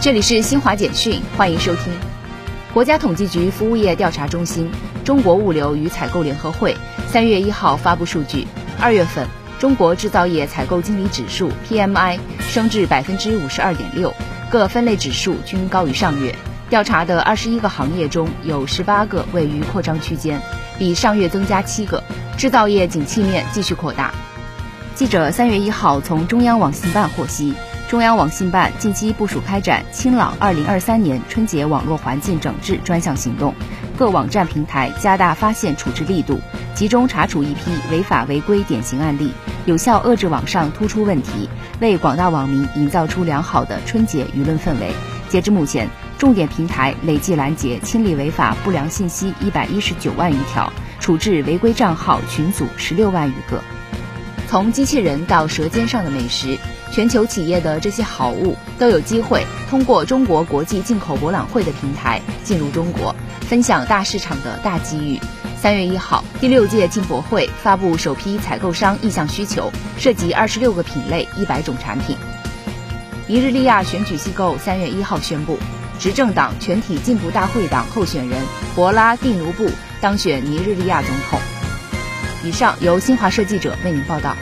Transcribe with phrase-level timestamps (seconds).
[0.00, 1.92] 这里是新华简讯，欢迎收听。
[2.72, 4.70] 国家统计局服务业调查中心、
[5.04, 6.76] 中国物流与采购联合会
[7.08, 8.46] 三月一号发布数据，
[8.80, 9.26] 二月份
[9.58, 14.14] 中国制造业采购经理指数 PMI 升至百分之五十二点六，
[14.48, 16.32] 各分类指数均高于上月。
[16.70, 20.40] 调查的二十一个行业中有十八个位于扩张区间，
[20.78, 22.04] 比上月增加七个，
[22.36, 24.14] 制造业景气面继续扩大。
[24.94, 27.52] 记者三月一号从中央网信办获悉。
[27.88, 33.54] 中央网信办近期部署开展“清朗二零二三年春节网络环境整治”专项行动，
[33.96, 36.38] 各网站平台加大发现处置力度，
[36.74, 39.32] 集中查处一批违法违规典型案例，
[39.64, 41.48] 有效遏制网上突出问题，
[41.80, 44.92] 为广大网民营造出良好的春节舆论氛围。
[45.30, 53.62] 截至目前，重点平台累计拦截、清理违法不良信息一百一十九万余条，处置违规账号群组十六万余个。
[54.48, 56.58] 从机器人到舌尖上的美食。
[56.90, 65.20] 全球企业的这些好物都有机会通过中国国际进口博览会的平台进入中国，分享大市场的大机遇。
[65.60, 72.16] 三月一号，第六届进博会发布首批采购商意向需求，涉及二十六个品类、一百种产品。
[73.26, 75.58] 尼日利亚选举机构三月一号宣布，
[75.98, 78.42] 执政党全体进步大会党候选人
[78.74, 79.68] 博拉蒂努布
[80.00, 81.38] 当选尼日利亚总统。
[82.44, 84.36] 以上由新华社记者为您报道。